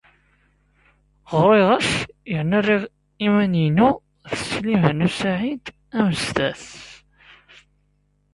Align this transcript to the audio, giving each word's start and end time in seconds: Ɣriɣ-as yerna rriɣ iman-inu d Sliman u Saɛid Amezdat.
Ɣriɣ-as 1.41 1.89
yerna 2.31 2.59
rriɣ 2.61 2.83
iman-inu 3.25 3.89
d 3.97 3.99
Sliman 4.47 5.05
u 5.07 5.09
Saɛid 5.19 5.65
Amezdat. 5.97 6.63